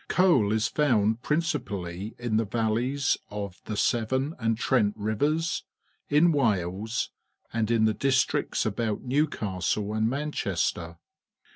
[0.07, 5.63] Coal is found principally in the valleys of the Severn and Trent Rivers,
[6.09, 7.11] in Wales,
[7.53, 10.97] and in the districts about Xewc astle and Man chester.